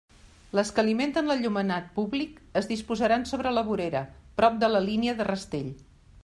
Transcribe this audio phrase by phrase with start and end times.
[0.59, 4.03] Les que alimenten l'enllumenat públic es disposaran sobre la vorera,
[4.43, 5.71] prop de la línia de rastell.